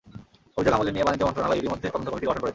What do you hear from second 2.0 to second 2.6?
Committee গঠন করেছে।